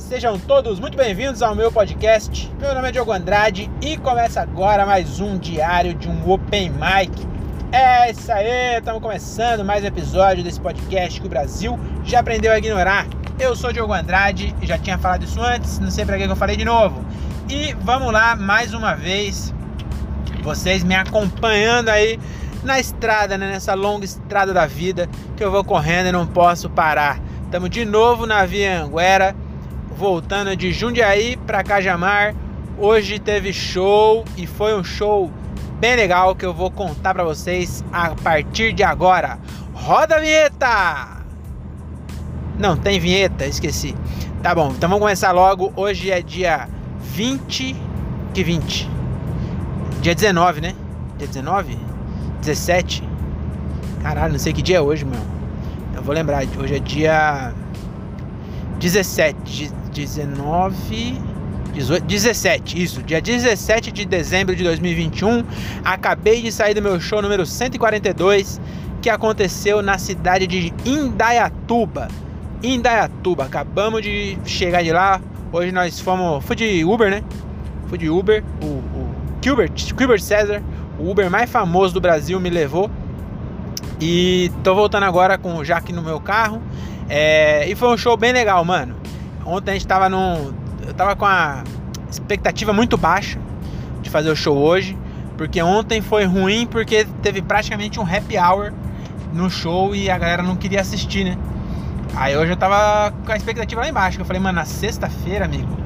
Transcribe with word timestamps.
sejam 0.00 0.38
todos 0.38 0.80
muito 0.80 0.96
bem-vindos 0.96 1.42
ao 1.42 1.54
meu 1.54 1.70
podcast. 1.70 2.50
Meu 2.58 2.74
nome 2.74 2.88
é 2.88 2.92
Diogo 2.92 3.12
Andrade 3.12 3.70
e 3.82 3.96
começa 3.98 4.40
agora 4.40 4.86
mais 4.86 5.20
um 5.20 5.36
diário 5.36 5.92
de 5.92 6.08
um 6.08 6.30
Open 6.30 6.70
Mic. 6.70 7.12
É 7.70 8.10
isso 8.10 8.32
aí, 8.32 8.78
estamos 8.78 9.02
começando 9.02 9.64
mais 9.64 9.84
um 9.84 9.86
episódio 9.86 10.42
desse 10.42 10.58
podcast 10.58 11.20
que 11.20 11.26
o 11.26 11.30
Brasil 11.30 11.78
já 12.04 12.20
aprendeu 12.20 12.52
a 12.52 12.58
ignorar. 12.58 13.06
Eu 13.38 13.54
sou 13.54 13.72
Diogo 13.72 13.92
Andrade, 13.92 14.54
já 14.62 14.78
tinha 14.78 14.96
falado 14.96 15.24
isso 15.24 15.40
antes, 15.40 15.78
não 15.78 15.90
sei 15.90 16.06
para 16.06 16.16
que 16.16 16.24
eu 16.24 16.36
falei 16.36 16.56
de 16.56 16.64
novo. 16.64 17.04
E 17.50 17.74
vamos 17.82 18.12
lá 18.12 18.34
mais 18.34 18.72
uma 18.72 18.94
vez, 18.94 19.52
vocês 20.42 20.82
me 20.82 20.94
acompanhando 20.94 21.90
aí 21.90 22.18
na 22.64 22.80
estrada, 22.80 23.36
né, 23.36 23.50
nessa 23.50 23.74
longa 23.74 24.06
estrada 24.06 24.54
da 24.54 24.64
vida 24.64 25.08
que 25.36 25.44
eu 25.44 25.50
vou 25.50 25.62
correndo 25.62 26.06
e 26.08 26.12
não 26.12 26.26
posso 26.26 26.70
parar. 26.70 27.20
Estamos 27.44 27.68
de 27.68 27.84
novo 27.84 28.24
na 28.26 28.46
Via 28.46 28.82
Anguera, 28.82 29.36
voltando 29.96 30.56
de 30.56 30.72
Jundiaí 30.72 31.36
para 31.36 31.62
Cajamar. 31.62 32.34
Hoje 32.78 33.18
teve 33.18 33.52
show 33.52 34.24
e 34.36 34.46
foi 34.46 34.74
um 34.74 34.82
show 34.82 35.30
bem 35.78 35.94
legal 35.96 36.34
que 36.34 36.44
eu 36.44 36.54
vou 36.54 36.70
contar 36.70 37.14
para 37.14 37.24
vocês 37.24 37.84
a 37.92 38.10
partir 38.10 38.72
de 38.72 38.82
agora. 38.82 39.38
Roda 39.72 40.16
a 40.16 40.20
vinheta! 40.20 41.22
Não, 42.58 42.76
tem 42.76 42.98
vinheta, 42.98 43.46
esqueci. 43.46 43.94
Tá 44.42 44.54
bom, 44.54 44.72
então 44.76 44.88
vamos 44.88 45.02
começar 45.02 45.32
logo. 45.32 45.72
Hoje 45.76 46.10
é 46.10 46.20
dia 46.20 46.68
20. 47.00 47.76
Que 48.34 48.42
20? 48.42 48.90
Dia 50.00 50.14
19, 50.14 50.60
né? 50.60 50.74
Dia 51.18 51.28
19? 51.28 51.78
17? 52.40 53.08
Caralho, 54.02 54.32
não 54.32 54.38
sei 54.38 54.52
que 54.52 54.62
dia 54.62 54.78
é 54.78 54.80
hoje, 54.80 55.04
meu. 55.04 55.20
Eu 55.94 56.02
vou 56.02 56.14
lembrar, 56.14 56.42
hoje 56.58 56.74
é 56.74 56.78
dia 56.78 57.52
17, 58.80 59.70
19, 59.92 61.20
18, 61.74 62.04
17, 62.04 62.82
isso, 62.82 63.02
dia 63.02 63.20
17 63.20 63.92
de 63.92 64.04
dezembro 64.04 64.56
de 64.56 64.64
2021. 64.64 65.44
Acabei 65.84 66.42
de 66.42 66.50
sair 66.50 66.74
do 66.74 66.82
meu 66.82 66.98
show 67.00 67.20
número 67.22 67.44
142, 67.44 68.60
que 69.00 69.10
aconteceu 69.10 69.82
na 69.82 69.98
cidade 69.98 70.46
de 70.46 70.72
Indaiatuba. 70.84 72.08
Indaiatuba, 72.62 73.44
acabamos 73.44 74.02
de 74.02 74.38
chegar 74.44 74.82
de 74.82 74.92
lá. 74.92 75.20
Hoje 75.52 75.72
nós 75.72 76.00
fomos, 76.00 76.44
fui 76.44 76.56
de 76.56 76.84
Uber, 76.84 77.10
né? 77.10 77.22
Fui 77.88 77.98
de 77.98 78.08
Uber, 78.08 78.42
o, 78.62 78.66
o 78.66 79.14
Gilbert, 79.42 79.72
Gilbert 79.76 80.20
César, 80.20 80.62
o 80.98 81.10
Uber 81.10 81.30
mais 81.30 81.50
famoso 81.50 81.92
do 81.92 82.00
Brasil 82.00 82.40
me 82.40 82.48
levou. 82.48 82.90
E 84.00 84.50
tô 84.64 84.74
voltando 84.74 85.04
agora 85.04 85.36
com 85.36 85.56
o 85.56 85.64
Jaque 85.64 85.92
no 85.92 86.02
meu 86.02 86.18
carro. 86.20 86.62
É, 87.08 87.68
e 87.68 87.74
foi 87.74 87.88
um 87.92 87.96
show 87.96 88.16
bem 88.16 88.32
legal, 88.32 88.64
mano. 88.64 89.01
Ontem 89.44 89.72
a 89.72 89.74
gente 89.74 89.86
tava 89.86 90.08
num. 90.08 90.52
Eu 90.86 90.94
tava 90.94 91.16
com 91.16 91.26
a 91.26 91.62
expectativa 92.10 92.72
muito 92.72 92.96
baixa 92.96 93.38
de 94.02 94.10
fazer 94.10 94.30
o 94.30 94.36
show 94.36 94.56
hoje. 94.56 94.96
Porque 95.36 95.62
ontem 95.62 96.00
foi 96.00 96.24
ruim 96.24 96.66
porque 96.66 97.06
teve 97.22 97.42
praticamente 97.42 97.98
um 97.98 98.02
happy 98.02 98.38
hour 98.38 98.72
no 99.32 99.50
show 99.50 99.94
e 99.94 100.10
a 100.10 100.18
galera 100.18 100.42
não 100.42 100.56
queria 100.56 100.80
assistir, 100.80 101.24
né? 101.24 101.38
Aí 102.14 102.36
hoje 102.36 102.52
eu 102.52 102.56
tava 102.56 103.12
com 103.24 103.32
a 103.32 103.36
expectativa 103.36 103.80
lá 103.80 103.88
embaixo. 103.88 104.20
Eu 104.20 104.24
falei, 104.24 104.40
mano, 104.40 104.56
na 104.56 104.64
sexta-feira, 104.64 105.46
amigo. 105.46 105.76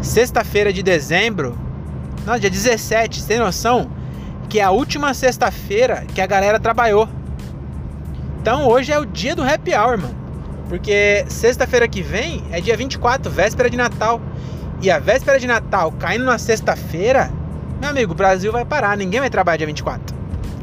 Sexta-feira 0.00 0.72
de 0.72 0.82
dezembro. 0.82 1.56
Não, 2.24 2.38
dia 2.38 2.50
17, 2.50 3.20
você 3.20 3.28
tem 3.28 3.38
noção? 3.38 3.90
Que 4.48 4.60
é 4.60 4.64
a 4.64 4.70
última 4.70 5.12
sexta-feira 5.12 6.04
que 6.14 6.20
a 6.20 6.26
galera 6.26 6.58
trabalhou. 6.58 7.08
Então 8.40 8.66
hoje 8.66 8.92
é 8.92 8.98
o 8.98 9.04
dia 9.04 9.36
do 9.36 9.42
happy 9.42 9.74
hour, 9.74 9.98
mano. 9.98 10.17
Porque 10.68 11.24
sexta-feira 11.28 11.88
que 11.88 12.02
vem 12.02 12.44
é 12.50 12.60
dia 12.60 12.76
24, 12.76 13.30
véspera 13.30 13.70
de 13.70 13.76
Natal. 13.76 14.20
E 14.80 14.90
a 14.90 14.98
véspera 14.98 15.38
de 15.38 15.46
Natal 15.46 15.92
caindo 15.92 16.24
na 16.24 16.38
sexta-feira, 16.38 17.30
meu 17.80 17.90
amigo, 17.90 18.12
o 18.12 18.14
Brasil 18.14 18.52
vai 18.52 18.64
parar. 18.64 18.96
Ninguém 18.96 19.20
vai 19.20 19.30
trabalhar 19.30 19.56
dia 19.56 19.66
24. 19.66 20.16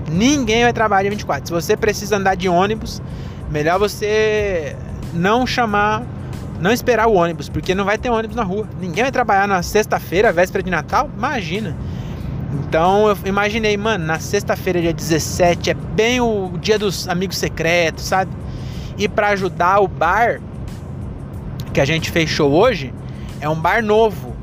Ninguém 0.09 0.63
vai 0.63 0.73
trabalhar 0.73 1.03
dia 1.03 1.11
24. 1.11 1.47
Se 1.47 1.53
você 1.53 1.75
precisa 1.75 2.17
andar 2.17 2.35
de 2.35 2.47
ônibus, 2.47 3.01
melhor 3.49 3.79
você 3.79 4.75
não 5.13 5.47
chamar, 5.47 6.03
não 6.59 6.71
esperar 6.71 7.07
o 7.07 7.13
ônibus, 7.13 7.49
porque 7.49 7.73
não 7.73 7.83
vai 7.83 7.97
ter 7.97 8.09
ônibus 8.09 8.35
na 8.35 8.43
rua. 8.43 8.67
Ninguém 8.79 9.03
vai 9.03 9.11
trabalhar 9.11 9.47
na 9.47 9.63
sexta-feira, 9.63 10.31
véspera 10.31 10.63
de 10.63 10.69
Natal. 10.69 11.09
Imagina. 11.17 11.75
Então 12.53 13.07
eu 13.07 13.17
imaginei, 13.25 13.75
mano, 13.75 14.05
na 14.05 14.19
sexta-feira, 14.19 14.79
dia 14.79 14.93
17, 14.93 15.71
é 15.71 15.73
bem 15.73 16.21
o 16.21 16.53
dia 16.61 16.79
dos 16.79 17.07
amigos 17.07 17.37
secretos, 17.37 18.05
sabe? 18.05 18.31
E 18.97 19.07
para 19.07 19.29
ajudar 19.29 19.79
o 19.79 19.87
bar 19.87 20.39
que 21.73 21.81
a 21.81 21.85
gente 21.85 22.09
fechou 22.09 22.51
hoje, 22.51 22.93
é 23.41 23.49
um 23.49 23.59
bar 23.59 23.83
novo. 23.83 24.35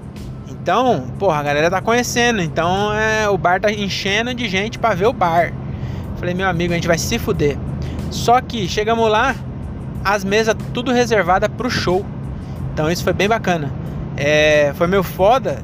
Então, 0.49 1.07
porra, 1.19 1.41
a 1.41 1.43
galera 1.43 1.71
tá 1.71 1.81
conhecendo. 1.81 2.43
Então 2.43 2.93
é, 2.93 3.29
o 3.29 3.39
bar 3.39 3.61
tá 3.61 3.73
enchendo 3.73 4.35
de 4.35 4.49
gente 4.49 4.79
para 4.79 4.95
ver 4.95 5.07
o 5.07 5.13
bar. 5.13 5.53
Falei, 6.17 6.35
meu 6.35 6.49
amigo, 6.49 6.73
a 6.73 6.77
gente 6.77 6.87
vai 6.87 6.99
se 6.99 7.19
fuder. 7.19 7.57
Só 8.11 8.41
que 8.41 8.69
chegamos 8.69 9.11
lá, 9.11 9.35
as 10.05 10.23
mesas 10.23 10.55
tudo 10.75 10.93
reservada 10.93 11.49
pro 11.49 11.71
show. 11.71 12.05
Então 12.73 12.91
isso 12.91 13.03
foi 13.03 13.13
bem 13.13 13.29
bacana. 13.29 13.73
É, 14.17 14.73
foi 14.77 14.87
meio 14.87 15.03
foda 15.03 15.63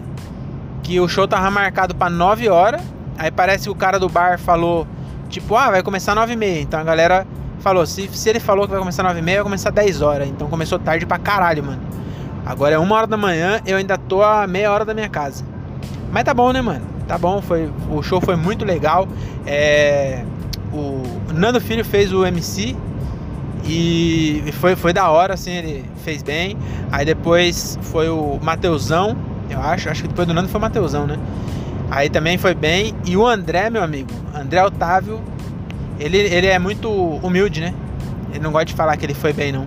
que 0.82 0.98
o 0.98 1.06
show 1.06 1.28
tava 1.28 1.50
marcado 1.50 1.94
para 1.94 2.10
9 2.10 2.48
horas. 2.48 2.80
Aí 3.18 3.30
parece 3.30 3.64
que 3.64 3.70
o 3.70 3.74
cara 3.74 3.98
do 3.98 4.08
bar 4.08 4.38
falou, 4.38 4.86
tipo, 5.28 5.54
ah, 5.54 5.70
vai 5.70 5.82
começar 5.82 6.14
9 6.14 6.32
e 6.32 6.36
meia. 6.36 6.60
Então 6.60 6.80
a 6.80 6.84
galera 6.84 7.26
falou, 7.60 7.86
se, 7.86 8.08
se 8.08 8.28
ele 8.28 8.40
falou 8.40 8.64
que 8.64 8.70
vai 8.70 8.78
começar 8.78 9.02
9 9.02 9.18
e 9.18 9.22
meia, 9.22 9.38
vai 9.38 9.44
começar 9.44 9.70
10 9.70 10.02
horas. 10.02 10.28
Então 10.28 10.48
começou 10.48 10.78
tarde 10.78 11.06
pra 11.06 11.18
caralho, 11.18 11.64
mano. 11.64 11.82
Agora 12.44 12.74
é 12.74 12.78
uma 12.78 12.94
hora 12.96 13.06
da 13.06 13.16
manhã, 13.16 13.60
eu 13.66 13.76
ainda 13.76 13.98
tô 13.98 14.22
a 14.22 14.46
meia 14.46 14.72
hora 14.72 14.84
da 14.84 14.94
minha 14.94 15.08
casa. 15.08 15.44
Mas 16.10 16.24
tá 16.24 16.32
bom, 16.32 16.52
né, 16.52 16.62
mano? 16.62 16.84
Tá 17.06 17.18
bom, 17.18 17.42
foi, 17.42 17.70
o 17.90 18.02
show 18.02 18.20
foi 18.20 18.36
muito 18.36 18.64
legal. 18.64 19.06
É, 19.46 20.24
o 20.72 21.02
Nando 21.32 21.60
Filho 21.60 21.84
fez 21.84 22.12
o 22.12 22.24
MC 22.24 22.74
e 23.64 24.44
foi, 24.60 24.76
foi 24.76 24.92
da 24.92 25.10
hora, 25.10 25.34
assim, 25.34 25.52
ele 25.52 25.84
fez 26.04 26.22
bem. 26.22 26.56
Aí 26.90 27.04
depois 27.04 27.78
foi 27.82 28.08
o 28.08 28.38
Mateusão 28.42 29.16
eu 29.50 29.60
acho. 29.60 29.88
Acho 29.88 30.02
que 30.02 30.08
depois 30.08 30.26
do 30.26 30.34
Nando 30.34 30.48
foi 30.48 30.58
o 30.58 30.62
Mateusão, 30.62 31.06
né? 31.06 31.18
Aí 31.90 32.08
também 32.08 32.36
foi 32.36 32.54
bem. 32.54 32.94
E 33.06 33.16
o 33.16 33.26
André, 33.26 33.70
meu 33.70 33.82
amigo, 33.82 34.10
André 34.34 34.62
Otávio, 34.64 35.20
ele, 35.98 36.18
ele 36.18 36.46
é 36.46 36.58
muito 36.58 36.90
humilde, 36.90 37.60
né? 37.60 37.74
Ele 38.30 38.40
não 38.40 38.52
gosta 38.52 38.66
de 38.66 38.74
falar 38.74 38.96
que 38.96 39.06
ele 39.06 39.14
foi 39.14 39.32
bem, 39.32 39.52
não. 39.52 39.66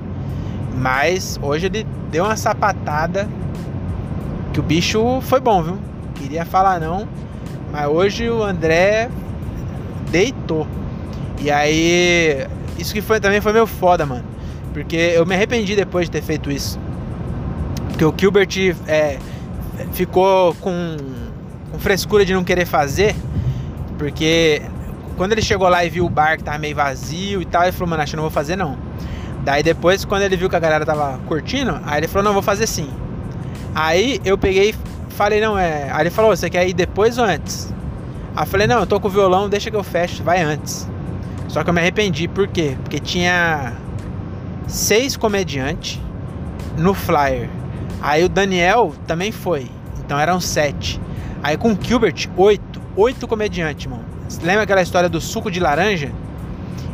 Mas 0.76 1.40
hoje 1.42 1.66
ele 1.66 1.86
deu 2.10 2.26
uma 2.26 2.38
sapatada 2.38 3.28
que 4.54 4.60
o 4.60 4.64
bicho 4.64 5.22
foi 5.22 5.40
bom, 5.40 5.62
viu? 5.64 5.78
Queria 6.16 6.46
falar 6.46 6.80
não, 6.80 7.08
mas 7.72 7.88
hoje 7.88 8.30
o 8.30 8.44
André 8.44 9.10
deitou. 10.10 10.68
E 11.40 11.50
aí, 11.50 12.46
isso 12.78 12.94
que 12.94 13.02
foi 13.02 13.20
também 13.20 13.42
foi 13.42 13.54
meio 13.54 13.66
foda, 13.66 14.06
mano. 14.06 14.24
Porque 14.74 14.96
eu 14.96 15.26
me 15.26 15.36
arrependi 15.36 15.76
depois 15.76 16.06
de 16.06 16.12
ter 16.12 16.22
feito 16.22 16.52
isso. 16.52 16.80
Porque 17.90 18.06
o 18.06 18.14
Gilbert 18.16 18.76
é, 18.88 19.18
ficou 19.94 20.54
com, 20.56 20.98
com 21.72 21.80
frescura 21.80 22.24
de 22.26 22.34
não 22.34 22.44
querer 22.44 22.66
fazer, 22.66 23.16
porque 23.98 24.62
quando 25.18 25.32
ele 25.34 25.42
chegou 25.42 25.68
lá 25.70 25.84
e 25.86 25.90
viu 25.90 26.06
o 26.06 26.10
bar 26.10 26.38
que 26.38 26.44
tava 26.44 26.58
meio 26.58 26.76
vazio 26.76 27.42
e 27.42 27.46
tal, 27.46 27.64
ele 27.64 27.72
falou, 27.72 27.90
mano, 27.90 28.04
acho 28.04 28.12
que 28.12 28.16
não 28.16 28.24
vou 28.24 28.32
fazer 28.32 28.56
não. 28.56 28.78
Daí 29.44 29.64
depois, 29.64 30.06
quando 30.06 30.24
ele 30.24 30.38
viu 30.38 30.50
que 30.50 30.56
a 30.56 30.60
galera 30.60 30.86
tava 30.86 31.20
curtindo, 31.28 31.80
aí 31.86 32.00
ele 32.00 32.08
falou, 32.08 32.24
não, 32.24 32.34
vou 32.34 32.44
fazer 32.44 32.68
sim. 32.68 32.90
Aí 33.74 34.20
eu 34.24 34.38
peguei 34.38 34.76
falei, 35.12 35.40
não, 35.40 35.58
é. 35.58 35.90
Aí 35.92 36.02
ele 36.02 36.10
falou, 36.10 36.36
você 36.36 36.50
quer 36.50 36.68
ir 36.68 36.74
depois 36.74 37.18
ou 37.18 37.26
antes? 37.26 37.72
Aí 38.36 38.44
eu 38.44 38.48
falei, 38.48 38.66
não, 38.66 38.80
eu 38.80 38.88
tô 38.88 39.00
com 39.00 39.08
o 39.08 39.12
violão, 39.12 39.48
deixa 39.48 39.70
que 39.70 39.76
eu 39.76 39.84
fecho, 39.84 40.24
vai 40.24 40.42
antes. 40.42 40.90
Só 41.48 41.64
que 41.64 41.70
eu 41.70 41.74
me 41.74 41.80
arrependi, 41.80 42.28
por 42.28 42.48
quê? 42.48 42.78
Porque 42.82 43.00
tinha 43.00 43.74
seis 44.68 45.18
comediantes 45.18 46.00
no 46.78 46.94
flyer. 46.94 47.50
Aí 48.02 48.24
o 48.24 48.30
Daniel 48.30 48.96
também 49.06 49.32
foi. 49.32 49.70
Então 50.00 50.18
eram 50.20 50.40
sete. 50.40 51.00
Aí 51.44 51.58
com 51.58 51.74
o 51.74 51.78
Gilbert, 51.80 52.30
oito. 52.38 52.82
Oito 52.96 53.28
comediantes, 53.28 53.86
mano. 53.86 54.11
Lembra 54.40 54.64
aquela 54.64 54.82
história 54.82 55.10
do 55.10 55.20
suco 55.20 55.52
de 55.52 55.60
laranja? 55.60 56.12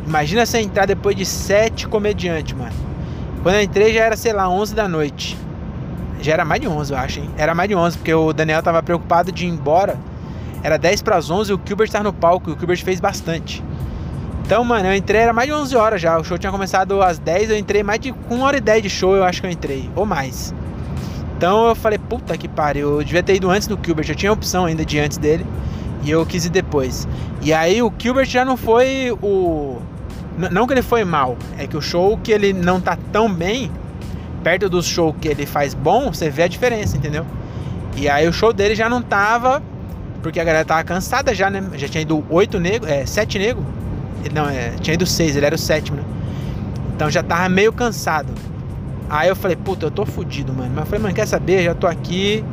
Imagina 0.06 0.44
você 0.44 0.58
entrar 0.58 0.86
depois 0.86 1.14
de 1.14 1.24
sete 1.24 1.86
comediantes, 1.86 2.54
mano. 2.56 2.72
Quando 3.42 3.56
eu 3.56 3.62
entrei 3.62 3.92
já 3.92 4.04
era, 4.04 4.16
sei 4.16 4.32
lá, 4.32 4.48
11 4.48 4.74
da 4.74 4.88
noite. 4.88 5.36
Já 6.20 6.32
era 6.32 6.44
mais 6.44 6.60
de 6.60 6.66
11, 6.66 6.92
eu 6.92 6.98
acho, 6.98 7.20
hein? 7.20 7.30
Era 7.36 7.54
mais 7.54 7.68
de 7.68 7.76
11, 7.76 7.98
porque 7.98 8.12
o 8.12 8.32
Daniel 8.32 8.62
tava 8.62 8.82
preocupado 8.82 9.30
de 9.30 9.46
ir 9.46 9.48
embora. 9.48 9.96
Era 10.62 10.76
10 10.76 11.02
para 11.02 11.16
as 11.16 11.30
11 11.30 11.52
e 11.52 11.54
o 11.54 11.60
Gilbert 11.64 11.90
tava 11.90 12.04
no 12.04 12.12
palco 12.12 12.50
e 12.50 12.52
o 12.52 12.58
Gilbert 12.58 12.82
fez 12.82 12.98
bastante. 12.98 13.62
Então, 14.44 14.64
mano, 14.64 14.88
eu 14.88 14.94
entrei, 14.94 15.20
era 15.20 15.32
mais 15.32 15.46
de 15.46 15.54
11 15.54 15.76
horas 15.76 16.00
já. 16.00 16.18
O 16.18 16.24
show 16.24 16.38
tinha 16.38 16.50
começado 16.50 17.00
às 17.02 17.18
10, 17.18 17.50
eu 17.50 17.58
entrei 17.58 17.82
mais 17.82 18.00
de 18.00 18.14
1 18.30 18.40
hora 18.40 18.56
e 18.56 18.60
10 18.60 18.82
de 18.82 18.90
show, 18.90 19.14
eu 19.14 19.22
acho 19.22 19.40
que 19.40 19.46
eu 19.46 19.50
entrei, 19.50 19.88
ou 19.94 20.04
mais. 20.04 20.52
Então 21.36 21.68
eu 21.68 21.74
falei, 21.74 21.98
puta 21.98 22.36
que 22.36 22.48
pariu, 22.48 22.98
eu 22.98 23.04
devia 23.04 23.22
ter 23.22 23.36
ido 23.36 23.48
antes 23.48 23.68
do 23.68 23.78
Gilbert, 23.80 24.08
eu 24.08 24.14
tinha 24.16 24.32
opção 24.32 24.64
ainda 24.64 24.84
de 24.84 24.98
antes 24.98 25.18
dele 25.18 25.46
e 26.02 26.10
eu 26.10 26.24
quis 26.24 26.44
ir 26.46 26.50
depois. 26.50 27.06
E 27.42 27.52
aí 27.52 27.82
o 27.82 27.92
Gilbert 27.98 28.26
já 28.26 28.44
não 28.44 28.56
foi 28.56 29.16
o. 29.22 29.78
Não 30.52 30.66
que 30.66 30.74
ele 30.74 30.82
foi 30.82 31.04
mal, 31.04 31.36
é 31.58 31.66
que 31.66 31.76
o 31.76 31.80
show 31.80 32.16
que 32.16 32.30
ele 32.30 32.52
não 32.52 32.80
tá 32.80 32.96
tão 33.12 33.32
bem 33.32 33.72
perto 34.42 34.68
do 34.68 34.80
show 34.82 35.12
que 35.12 35.26
ele 35.26 35.44
faz 35.44 35.74
bom, 35.74 36.12
você 36.12 36.30
vê 36.30 36.44
a 36.44 36.48
diferença, 36.48 36.96
entendeu? 36.96 37.26
E 37.96 38.08
aí 38.08 38.28
o 38.28 38.32
show 38.32 38.52
dele 38.52 38.74
já 38.74 38.88
não 38.88 39.02
tava. 39.02 39.62
Porque 40.22 40.40
a 40.40 40.44
galera 40.44 40.64
tava 40.64 40.82
cansada 40.82 41.34
já, 41.34 41.48
né? 41.48 41.62
Já 41.74 41.88
tinha 41.88 42.02
ido 42.02 42.24
oito 42.28 42.58
negros, 42.58 42.90
é, 42.90 43.06
sete 43.06 43.38
negros. 43.38 43.64
Não, 44.32 44.48
é, 44.48 44.70
tinha 44.80 44.94
ido 44.94 45.06
seis, 45.06 45.36
ele 45.36 45.46
era 45.46 45.54
o 45.54 45.58
sétimo, 45.58 45.98
né? 45.98 46.04
Então 46.94 47.08
já 47.10 47.22
tava 47.22 47.48
meio 47.48 47.72
cansado. 47.72 48.32
Aí 49.08 49.28
eu 49.28 49.36
falei, 49.36 49.56
puta, 49.56 49.86
eu 49.86 49.90
tô 49.90 50.04
fudido, 50.04 50.52
mano. 50.52 50.70
Mas 50.70 50.80
eu 50.80 50.86
falei, 50.86 51.02
mano, 51.02 51.14
quer 51.14 51.26
saber? 51.26 51.62
Já 51.62 51.74
tô 51.74 51.86
aqui. 51.86 52.44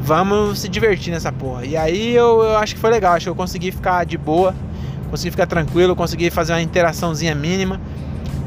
Vamos 0.00 0.60
se 0.60 0.68
divertir 0.68 1.12
nessa 1.12 1.32
porra. 1.32 1.64
E 1.64 1.76
aí 1.76 2.14
eu, 2.14 2.42
eu 2.42 2.56
acho 2.58 2.74
que 2.74 2.80
foi 2.80 2.90
legal. 2.90 3.14
Acho 3.14 3.26
que 3.26 3.30
eu 3.30 3.34
consegui 3.34 3.70
ficar 3.72 4.04
de 4.04 4.16
boa. 4.16 4.54
Consegui 5.10 5.30
ficar 5.30 5.46
tranquilo. 5.46 5.96
Consegui 5.96 6.30
fazer 6.30 6.52
uma 6.52 6.62
interaçãozinha 6.62 7.34
mínima. 7.34 7.80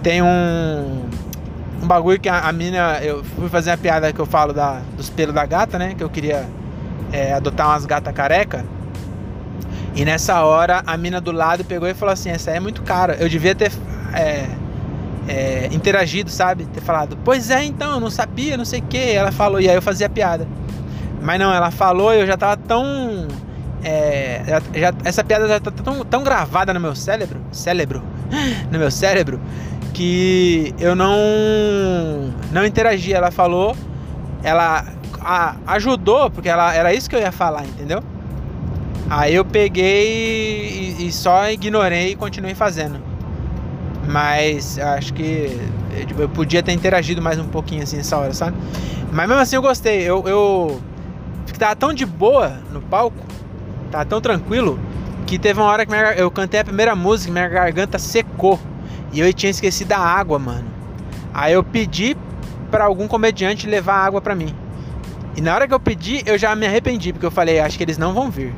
Tem 0.01 0.21
um. 0.21 1.09
Um 1.81 1.87
bagulho 1.87 2.19
que 2.19 2.29
a, 2.29 2.47
a 2.47 2.51
mina. 2.51 2.99
Eu 3.01 3.23
fui 3.23 3.49
fazer 3.49 3.71
a 3.71 3.77
piada 3.77 4.11
que 4.11 4.19
eu 4.19 4.25
falo 4.25 4.53
da, 4.53 4.81
dos 4.95 5.09
pelos 5.09 5.33
da 5.33 5.45
gata, 5.45 5.77
né? 5.77 5.95
Que 5.95 6.03
eu 6.03 6.09
queria 6.09 6.45
é, 7.11 7.33
adotar 7.33 7.67
umas 7.67 7.85
gatas 7.85 8.13
careca. 8.13 8.65
E 9.95 10.05
nessa 10.05 10.43
hora 10.43 10.83
a 10.85 10.95
mina 10.95 11.19
do 11.19 11.31
lado 11.31 11.63
pegou 11.65 11.87
e 11.87 11.93
falou 11.93 12.13
assim: 12.13 12.29
Essa 12.29 12.51
aí 12.51 12.57
é 12.57 12.59
muito 12.59 12.81
cara. 12.83 13.15
Eu 13.19 13.27
devia 13.27 13.55
ter 13.55 13.71
é, 14.13 14.47
é, 15.27 15.69
interagido, 15.71 16.29
sabe? 16.29 16.65
Ter 16.65 16.81
falado: 16.81 17.17
Pois 17.23 17.49
é, 17.49 17.63
então, 17.63 17.91
eu 17.91 17.99
não 17.99 18.09
sabia, 18.09 18.57
não 18.57 18.65
sei 18.65 18.79
o 18.79 18.83
que. 18.83 19.11
Ela 19.11 19.31
falou, 19.31 19.59
e 19.59 19.69
aí 19.69 19.75
eu 19.75 19.81
fazia 19.81 20.09
piada. 20.09 20.47
Mas 21.21 21.39
não, 21.39 21.53
ela 21.53 21.71
falou 21.71 22.13
e 22.13 22.19
eu 22.19 22.27
já 22.27 22.37
tava 22.37 22.57
tão. 22.57 23.27
É, 23.83 24.61
já, 24.73 24.93
essa 25.03 25.23
piada 25.23 25.47
já 25.47 25.59
tá 25.59 25.71
tão, 25.71 26.03
tão 26.03 26.23
gravada 26.23 26.73
no 26.73 26.79
meu 26.79 26.95
cérebro. 26.95 27.39
Cérebro. 27.51 28.03
No 28.71 28.77
meu 28.77 28.91
cérebro. 28.91 29.39
Que 29.93 30.73
eu 30.79 30.95
não. 30.95 31.17
Não 32.51 32.65
interagi. 32.65 33.13
Ela 33.13 33.31
falou. 33.31 33.75
Ela 34.43 34.85
a, 35.21 35.55
ajudou, 35.67 36.29
porque 36.29 36.49
ela, 36.49 36.73
era 36.73 36.93
isso 36.93 37.09
que 37.09 37.15
eu 37.15 37.19
ia 37.19 37.31
falar, 37.31 37.65
entendeu? 37.65 38.01
Aí 39.09 39.35
eu 39.35 39.43
peguei 39.43 40.95
e, 40.99 41.07
e 41.07 41.11
só 41.11 41.49
ignorei 41.49 42.11
e 42.11 42.15
continuei 42.15 42.55
fazendo. 42.55 42.99
Mas 44.07 44.79
acho 44.79 45.13
que 45.13 45.59
eu, 46.09 46.21
eu, 46.21 46.29
podia 46.29 46.63
ter 46.63 46.71
interagido 46.71 47.21
mais 47.21 47.37
um 47.37 47.47
pouquinho 47.47 47.83
assim 47.83 47.97
nessa 47.97 48.17
hora, 48.17 48.33
sabe? 48.33 48.57
Mas 49.11 49.27
mesmo 49.27 49.41
assim 49.41 49.55
eu 49.55 49.61
gostei. 49.61 50.01
Eu, 50.01 50.27
eu 50.27 50.81
tava 51.57 51.75
tão 51.75 51.93
de 51.93 52.05
boa 52.05 52.59
no 52.71 52.81
palco, 52.81 53.25
tava 53.89 54.05
tão 54.05 54.21
tranquilo, 54.21 54.79
que 55.25 55.39
teve 55.39 55.59
uma 55.59 55.69
hora 55.69 55.85
que 55.85 55.91
minha, 55.91 56.13
eu 56.13 56.29
cantei 56.29 56.59
a 56.59 56.63
primeira 56.63 56.95
música 56.95 57.29
e 57.29 57.33
minha 57.33 57.47
garganta 57.47 57.97
secou. 57.97 58.59
E 59.11 59.19
eu 59.19 59.33
tinha 59.33 59.49
esquecido 59.49 59.93
a 59.93 59.97
água, 59.97 60.37
mano. 60.37 60.65
Aí 61.33 61.53
eu 61.53 61.63
pedi 61.63 62.15
para 62.69 62.85
algum 62.85 63.07
comediante 63.07 63.67
levar 63.67 63.95
água 63.95 64.21
para 64.21 64.35
mim. 64.35 64.53
E 65.35 65.41
na 65.41 65.53
hora 65.53 65.67
que 65.67 65.73
eu 65.73 65.79
pedi, 65.79 66.23
eu 66.25 66.37
já 66.37 66.55
me 66.55 66.65
arrependi, 66.65 67.13
porque 67.13 67.25
eu 67.25 67.31
falei, 67.31 67.59
acho 67.59 67.77
que 67.77 67.83
eles 67.83 67.97
não 67.97 68.13
vão 68.13 68.29
vir. 68.29 68.53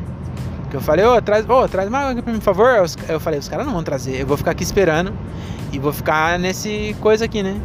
Porque 0.61 0.77
eu 0.77 0.81
falei, 0.81 1.05
ô, 1.05 1.15
oh, 1.15 1.21
traz, 1.21 1.45
oh, 1.47 1.67
traz 1.67 1.89
mais 1.89 2.07
água 2.07 2.23
pra 2.23 2.31
mim, 2.31 2.39
por 2.39 2.45
favor. 2.45 2.87
Eu 3.07 3.19
falei, 3.19 3.39
os 3.39 3.47
caras 3.47 3.65
não 3.65 3.73
vão 3.73 3.83
trazer, 3.83 4.21
eu 4.21 4.25
vou 4.25 4.37
ficar 4.37 4.51
aqui 4.51 4.63
esperando 4.63 5.13
e 5.71 5.79
vou 5.79 5.93
ficar 5.93 6.39
nesse 6.39 6.95
coisa 6.99 7.25
aqui, 7.25 7.43
né? 7.43 7.59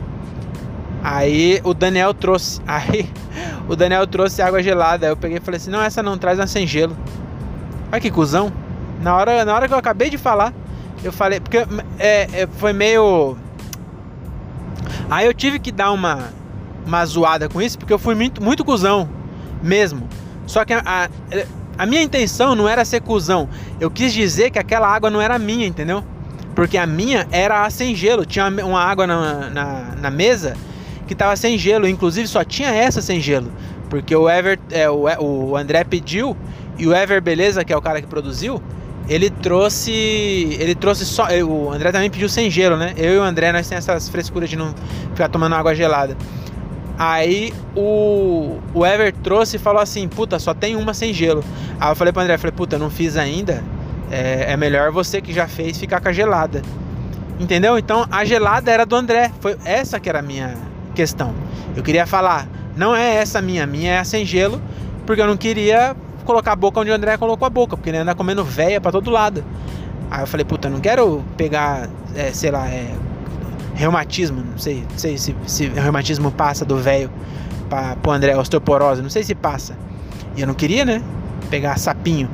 Aí 1.03 1.61
o 1.63 1.73
Daniel 1.73 2.13
trouxe, 2.13 2.61
aí 2.67 3.09
o 3.69 3.77
Daniel 3.77 4.07
trouxe 4.07 4.43
água 4.43 4.63
gelada. 4.63 5.07
Aí 5.07 5.13
eu 5.13 5.17
peguei 5.17 5.39
e 5.39 5.41
falei 5.41 5.59
assim: 5.59 5.71
não, 5.71 5.83
essa 5.83 6.03
não 6.03 6.17
traz, 6.17 6.39
uma 6.39 6.47
sem 6.47 6.67
gelo. 6.67 6.97
Olha 7.91 8.01
que 8.01 8.11
cuzão. 8.11 8.53
Na 9.01 9.15
hora, 9.15 9.45
na 9.45 9.55
hora 9.55 9.69
que 9.69 9.75
eu 9.75 9.79
acabei 9.79 10.09
de 10.09 10.17
falar, 10.17 10.53
eu 11.05 11.13
falei, 11.13 11.39
porque 11.39 11.59
é, 11.99 12.29
é, 12.33 12.49
foi 12.59 12.73
meio. 12.73 13.37
Aí 15.11 15.27
eu 15.27 15.35
tive 15.35 15.59
que 15.59 15.71
dar 15.71 15.93
uma 15.93 16.31
uma 16.87 17.05
zoada 17.05 17.49
com 17.49 17.61
isso, 17.61 17.77
porque 17.79 17.93
eu 17.93 17.99
fui 17.99 18.15
muito, 18.15 18.43
muito 18.43 18.65
cuzão 18.65 19.09
mesmo. 19.63 20.09
Só 20.47 20.65
que 20.65 20.73
a, 20.73 20.83
a, 20.87 21.09
a, 21.77 21.85
minha 21.85 22.01
intenção 22.01 22.55
não 22.55 22.69
era 22.69 22.85
ser 22.85 23.01
cuzão. 23.01 23.49
Eu 23.81 23.91
quis 23.91 24.13
dizer 24.13 24.51
que 24.51 24.59
aquela 24.59 24.89
água 24.89 25.11
não 25.11 25.21
era 25.21 25.39
minha, 25.39 25.67
entendeu? 25.67 26.05
Porque 26.55 26.79
a 26.79 26.87
minha 26.87 27.27
era 27.33 27.69
sem 27.69 27.95
gelo. 27.95 28.25
Tinha 28.25 28.47
uma 28.65 28.81
água 28.81 29.07
na, 29.07 29.51
na, 29.51 29.95
na 29.97 30.11
mesa 30.11 30.57
que 31.07 31.15
tava 31.15 31.37
sem 31.37 31.57
gelo. 31.57 31.89
Inclusive 31.89 32.27
só 32.29 32.45
tinha 32.45 32.69
essa 32.69 33.01
sem 33.01 33.21
gelo. 33.21 33.51
Porque 33.89 34.15
o 34.15 34.29
Ever, 34.29 34.59
é, 34.71 34.89
o, 34.91 35.07
o 35.21 35.57
André 35.57 35.85
pediu 35.85 36.37
e 36.79 36.87
o 36.87 36.95
Ever 36.95 37.23
Beleza, 37.23 37.65
que 37.65 37.73
é 37.73 37.77
o 37.77 37.83
cara 37.83 38.01
que 38.01 38.07
produziu, 38.07 38.61
ele 39.09 39.31
trouxe. 39.31 39.93
Ele 40.59 40.75
trouxe 40.75 41.05
só. 41.05 41.29
O 41.47 41.71
André 41.73 41.93
também 41.93 42.11
pediu 42.11 42.29
sem 42.29 42.51
gelo, 42.51 42.77
né? 42.77 42.93
Eu 42.97 43.15
e 43.15 43.19
o 43.19 43.23
André, 43.23 43.53
nós 43.53 43.69
temos 43.69 43.89
essas 43.89 44.09
frescuras 44.09 44.51
de 44.51 44.57
não 44.57 44.75
ficar 45.11 45.29
tomando 45.29 45.55
água 45.55 45.75
gelada. 45.75 46.17
Aí 46.99 47.53
o, 47.75 48.59
o 48.75 48.85
Ever 48.85 49.13
trouxe 49.13 49.57
e 49.57 49.59
falou 49.59 49.81
assim: 49.81 50.09
Puta, 50.09 50.39
só 50.39 50.53
tem 50.53 50.75
uma 50.77 50.93
sem 50.93 51.13
gelo. 51.13 51.45
Aí 51.79 51.91
eu 51.91 51.97
falei 51.97 52.13
pro 52.13 52.23
André: 52.23 52.37
falei, 52.37 52.57
Puta, 52.57 52.79
não 52.79 52.91
fiz 52.91 53.17
ainda. 53.17 53.63
É, 54.11 54.53
é, 54.53 54.57
melhor 54.57 54.93
você 54.93 55.21
que 55.21 55.33
já 55.33 55.47
fez 55.47 55.79
ficar 55.79 56.01
com 56.01 56.09
a 56.09 56.13
gelada. 56.13 56.63
Entendeu? 57.39 57.79
Então 57.79 58.07
a 58.11 58.25
gelada 58.25 58.71
era 58.71 58.85
do 58.85 58.97
André. 58.97 59.31
Foi 59.41 59.57
essa 59.65 60.01
que 60.01 60.09
era 60.09 60.21
a 60.21 60.23
minha 60.23 60.57
questão. 60.97 61.33
Eu 61.77 61.83
queria 61.83 62.07
falar: 62.07 62.49
Não 62.77 62.97
é 62.97 63.17
essa 63.17 63.41
minha, 63.41 63.67
minha 63.67 63.93
é 63.93 63.99
a 63.99 64.05
sem 64.05 64.25
gelo. 64.25 64.61
Porque 65.05 65.23
eu 65.23 65.27
não 65.29 65.37
queria 65.37 65.95
colocar 66.25 66.53
a 66.53 66.57
boca 66.57 66.81
onde 66.81 66.91
o 66.91 66.95
André 66.95 67.17
colocou 67.17 67.47
a 67.47 67.51
boca. 67.51 67.77
Porque 67.77 67.91
ele 67.91 67.99
anda 67.99 68.15
comendo 68.15 68.43
véia 68.43 68.81
pra 68.81 68.91
todo 68.91 69.11
lado. 69.11 69.45
Aí 70.11 70.23
eu 70.23 70.27
falei: 70.27 70.45
Puta, 70.45 70.69
não 70.69 70.81
quero 70.81 71.23
pegar, 71.37 71.89
é, 72.15 72.33
sei 72.33 72.51
lá, 72.51 72.67
é, 72.69 72.93
reumatismo, 73.75 74.43
não 74.43 74.59
sei, 74.59 74.85
não 74.91 74.99
sei 74.99 75.19
se, 75.19 75.37
se 75.47 75.69
reumatismo 75.69 76.33
passa 76.33 76.65
do 76.65 76.79
velho 76.79 77.11
para 77.69 77.97
o 78.05 78.11
André, 78.11 78.37
osteoporose, 78.37 79.03
não 79.03 79.11
sei 79.11 79.23
se 79.23 79.35
passa. 79.35 79.77
E 80.37 80.41
eu 80.41 80.47
não 80.47 80.55
queria, 80.55 80.85
né? 80.85 81.03
Pegar 81.51 81.79
sapinho. 81.79 82.29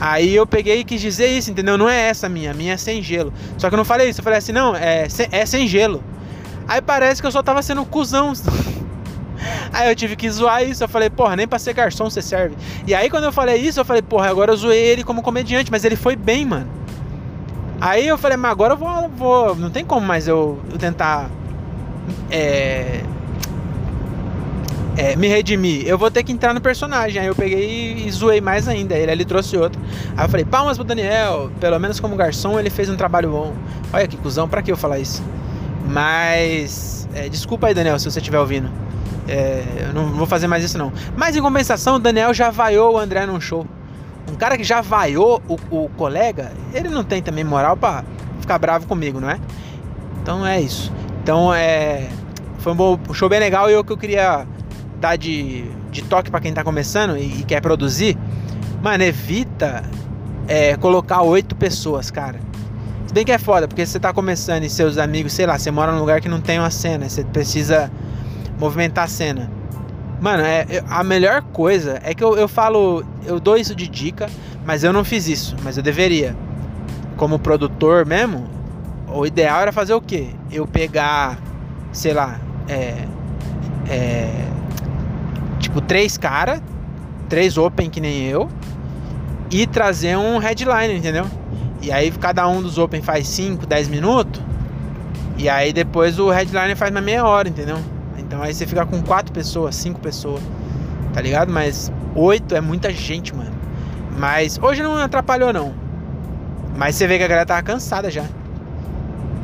Aí 0.00 0.34
eu 0.34 0.46
peguei 0.46 0.80
e 0.80 0.84
quis 0.84 1.00
dizer 1.00 1.26
isso, 1.26 1.50
entendeu? 1.50 1.78
Não 1.78 1.88
é 1.88 2.08
essa 2.08 2.28
minha, 2.28 2.50
a 2.50 2.54
minha 2.54 2.74
é 2.74 2.76
sem 2.76 3.02
gelo. 3.02 3.32
Só 3.56 3.68
que 3.68 3.74
eu 3.74 3.78
não 3.78 3.84
falei 3.84 4.10
isso, 4.10 4.20
eu 4.20 4.24
falei 4.24 4.38
assim, 4.38 4.52
não, 4.52 4.76
é, 4.76 5.06
é 5.30 5.46
sem 5.46 5.66
gelo. 5.66 6.02
Aí 6.68 6.80
parece 6.80 7.20
que 7.20 7.26
eu 7.26 7.32
só 7.32 7.42
tava 7.42 7.62
sendo 7.62 7.82
um 7.82 7.84
cuzão. 7.84 8.32
Aí 9.72 9.88
eu 9.88 9.94
tive 9.94 10.16
que 10.16 10.28
zoar 10.30 10.62
isso. 10.62 10.82
Eu 10.82 10.88
falei, 10.88 11.10
porra, 11.10 11.36
nem 11.36 11.46
pra 11.46 11.58
ser 11.58 11.72
garçom 11.72 12.08
você 12.10 12.22
serve. 12.22 12.56
E 12.86 12.94
aí 12.94 13.10
quando 13.10 13.24
eu 13.24 13.32
falei 13.32 13.56
isso, 13.56 13.78
eu 13.78 13.84
falei, 13.84 14.02
porra, 14.02 14.28
agora 14.28 14.52
eu 14.52 14.56
zoei 14.56 14.78
ele 14.78 15.04
como 15.04 15.22
comediante, 15.22 15.70
mas 15.70 15.84
ele 15.84 15.96
foi 15.96 16.16
bem, 16.16 16.44
mano. 16.44 16.68
Aí 17.80 18.08
eu 18.08 18.16
falei, 18.16 18.36
mas 18.36 18.50
agora 18.50 18.72
eu 18.72 18.76
vou. 18.76 19.08
vou 19.10 19.54
não 19.54 19.70
tem 19.70 19.84
como 19.84 20.06
mais 20.06 20.26
eu, 20.26 20.58
eu 20.70 20.78
tentar. 20.78 21.30
É, 22.30 23.02
é, 24.96 25.14
me 25.14 25.28
redimir. 25.28 25.86
Eu 25.86 25.98
vou 25.98 26.10
ter 26.10 26.22
que 26.22 26.32
entrar 26.32 26.54
no 26.54 26.60
personagem. 26.60 27.20
Aí 27.20 27.26
eu 27.26 27.34
peguei 27.34 28.04
e, 28.06 28.10
zoei 28.10 28.40
mais 28.40 28.66
ainda. 28.66 28.94
Ele, 28.94 29.12
ele 29.12 29.24
trouxe 29.24 29.56
outro. 29.56 29.80
Aí 30.16 30.24
eu 30.24 30.28
falei, 30.28 30.44
palmas 30.44 30.78
pro 30.78 30.84
Daniel. 30.84 31.50
Pelo 31.60 31.78
menos 31.78 32.00
como 32.00 32.16
garçom 32.16 32.58
ele 32.58 32.70
fez 32.70 32.88
um 32.88 32.96
trabalho 32.96 33.30
bom. 33.30 33.54
Olha 33.92 34.08
que 34.08 34.16
cuzão, 34.16 34.48
pra 34.48 34.62
que 34.62 34.72
eu 34.72 34.76
falar 34.76 34.98
isso? 34.98 35.22
Mas. 35.88 37.08
É, 37.14 37.28
desculpa 37.28 37.68
aí, 37.68 37.74
Daniel, 37.74 37.98
se 37.98 38.10
você 38.10 38.18
estiver 38.18 38.38
ouvindo. 38.38 38.70
É, 39.28 39.64
eu 39.88 39.92
não 39.92 40.12
vou 40.12 40.26
fazer 40.26 40.46
mais 40.46 40.62
isso 40.62 40.78
não. 40.78 40.92
Mas 41.16 41.34
em 41.36 41.42
compensação, 41.42 41.96
o 41.96 41.98
Daniel 41.98 42.32
já 42.32 42.50
vaiou 42.50 42.94
o 42.94 42.98
André 42.98 43.26
num 43.26 43.40
show 43.40 43.66
um 44.30 44.34
cara 44.34 44.56
que 44.56 44.64
já 44.64 44.80
vaiou 44.80 45.42
o, 45.48 45.54
o 45.70 45.88
colega, 45.90 46.52
ele 46.72 46.88
não 46.88 47.04
tem 47.04 47.22
também 47.22 47.44
moral 47.44 47.76
para 47.76 48.04
ficar 48.40 48.58
bravo 48.58 48.86
comigo, 48.86 49.20
não 49.20 49.30
é? 49.30 49.38
Então 50.22 50.44
é 50.44 50.60
isso. 50.60 50.92
Então 51.22 51.54
é. 51.54 52.08
Foi 52.58 52.72
um, 52.72 52.76
bom, 52.76 52.98
um 53.08 53.14
show 53.14 53.28
bem 53.28 53.38
legal 53.38 53.70
e 53.70 53.72
eu 53.72 53.84
que 53.84 53.92
eu 53.92 53.96
queria 53.96 54.46
dar 55.00 55.16
de, 55.16 55.64
de 55.90 56.02
toque 56.02 56.30
para 56.30 56.40
quem 56.40 56.52
tá 56.52 56.64
começando 56.64 57.16
e, 57.16 57.40
e, 57.40 57.44
quer 57.44 57.60
produzir. 57.60 58.18
Mano, 58.82 59.04
evita 59.04 59.84
é, 60.48 60.76
colocar 60.76 61.22
oito 61.22 61.54
pessoas, 61.54 62.10
cara. 62.10 62.40
Bem 63.16 63.24
que 63.24 63.32
é 63.32 63.38
foda, 63.38 63.66
porque 63.66 63.86
você 63.86 63.98
tá 63.98 64.12
começando 64.12 64.64
e 64.64 64.68
seus 64.68 64.98
amigos, 64.98 65.32
sei 65.32 65.46
lá, 65.46 65.58
você 65.58 65.70
mora 65.70 65.90
num 65.90 66.00
lugar 66.00 66.20
que 66.20 66.28
não 66.28 66.38
tem 66.38 66.58
uma 66.58 66.70
cena, 66.70 67.08
você 67.08 67.24
precisa 67.24 67.90
movimentar 68.60 69.04
a 69.04 69.08
cena. 69.08 69.50
Mano, 70.20 70.42
é, 70.42 70.84
a 70.86 71.02
melhor 71.02 71.40
coisa 71.40 71.98
é 72.04 72.12
que 72.12 72.22
eu, 72.22 72.36
eu 72.36 72.46
falo, 72.46 73.02
eu 73.24 73.40
dou 73.40 73.56
isso 73.56 73.74
de 73.74 73.88
dica, 73.88 74.28
mas 74.66 74.84
eu 74.84 74.92
não 74.92 75.02
fiz 75.02 75.28
isso, 75.28 75.56
mas 75.64 75.78
eu 75.78 75.82
deveria. 75.82 76.36
Como 77.16 77.38
produtor 77.38 78.04
mesmo, 78.04 78.46
o 79.08 79.24
ideal 79.24 79.62
era 79.62 79.72
fazer 79.72 79.94
o 79.94 80.00
quê? 80.02 80.28
Eu 80.52 80.66
pegar, 80.66 81.38
sei 81.92 82.12
lá, 82.12 82.38
é, 82.68 83.06
é, 83.88 84.44
tipo, 85.58 85.80
três 85.80 86.18
caras, 86.18 86.60
três 87.30 87.56
open 87.56 87.88
que 87.88 87.98
nem 87.98 88.24
eu, 88.24 88.46
e 89.50 89.66
trazer 89.66 90.18
um 90.18 90.36
headline, 90.36 90.94
entendeu? 90.94 91.24
E 91.82 91.92
aí 91.92 92.10
cada 92.10 92.46
um 92.48 92.62
dos 92.62 92.78
open 92.78 93.02
faz 93.02 93.28
5, 93.28 93.66
10 93.66 93.88
minutos, 93.88 94.42
e 95.38 95.48
aí 95.48 95.72
depois 95.72 96.18
o 96.18 96.30
headline 96.30 96.74
faz 96.74 96.90
uma 96.90 97.00
meia 97.00 97.24
hora, 97.24 97.48
entendeu? 97.48 97.78
Então 98.18 98.42
aí 98.42 98.54
você 98.54 98.66
fica 98.66 98.84
com 98.86 99.02
quatro 99.02 99.32
pessoas, 99.32 99.76
cinco 99.76 100.00
pessoas, 100.00 100.42
tá 101.12 101.20
ligado? 101.20 101.52
Mas 101.52 101.92
oito 102.14 102.54
é 102.54 102.60
muita 102.60 102.90
gente, 102.90 103.34
mano. 103.34 103.52
Mas 104.18 104.58
hoje 104.60 104.82
não 104.82 104.96
atrapalhou, 104.96 105.52
não. 105.52 105.74
Mas 106.76 106.96
você 106.96 107.06
vê 107.06 107.18
que 107.18 107.24
a 107.24 107.28
galera 107.28 107.46
tava 107.46 107.62
cansada 107.62 108.10
já. 108.10 108.24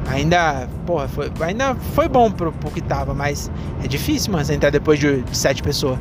Ainda, 0.08 0.68
porra, 0.84 1.08
foi, 1.08 1.30
ainda 1.40 1.74
foi 1.94 2.08
bom 2.08 2.30
pro, 2.30 2.52
pro 2.52 2.70
que 2.70 2.80
tava, 2.80 3.14
mas 3.14 3.50
é 3.82 3.88
difícil, 3.88 4.32
mano, 4.32 4.52
entrar 4.52 4.70
depois 4.70 4.98
de, 4.98 5.22
de 5.22 5.36
sete 5.36 5.62
pessoas. 5.62 5.98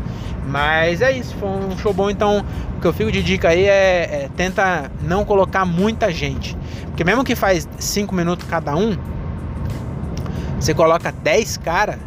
Mas 0.48 1.01
é 1.01 1.12
isso, 1.12 1.36
foi 1.36 1.50
um 1.50 1.77
show 1.77 1.93
bom, 1.93 2.10
então 2.10 2.43
o 2.77 2.81
que 2.81 2.88
eu 2.88 2.93
fico 2.93 3.12
de 3.12 3.22
dica 3.22 3.50
aí 3.50 3.65
é, 3.65 4.24
é 4.24 4.29
tenta 4.36 4.91
não 5.01 5.24
colocar 5.24 5.65
muita 5.65 6.12
gente. 6.12 6.58
Porque 6.88 7.03
mesmo 7.03 7.24
que 7.24 7.36
faz 7.36 7.70
cinco 7.77 8.13
minutos 8.13 8.46
cada 8.50 8.75
um, 8.75 8.98
você 10.60 10.74
coloca 10.74 11.12
10 11.12 11.58
cara, 11.58 12.00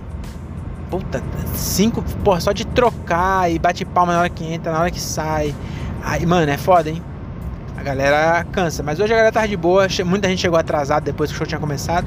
puta, 0.90 1.22
cinco, 1.54 2.02
porra, 2.24 2.40
só 2.40 2.52
de 2.52 2.66
trocar 2.66 3.50
e 3.50 3.58
bate 3.58 3.84
palma 3.84 4.12
na 4.12 4.20
hora 4.20 4.28
que 4.28 4.44
entra, 4.44 4.72
na 4.72 4.80
hora 4.80 4.90
que 4.90 5.00
sai. 5.00 5.54
Aí, 6.02 6.26
mano, 6.26 6.50
é 6.50 6.58
foda, 6.58 6.90
hein? 6.90 7.02
Galera 7.83 8.45
cansa. 8.52 8.83
Mas 8.83 9.00
hoje 9.00 9.12
a 9.12 9.16
galera 9.16 9.33
tá 9.33 9.47
de 9.47 9.57
boa, 9.57 9.87
muita 10.04 10.28
gente 10.28 10.40
chegou 10.40 10.59
atrasado 10.59 11.04
depois 11.04 11.31
que 11.31 11.35
o 11.35 11.38
show 11.38 11.47
tinha 11.47 11.61
começado. 11.61 12.07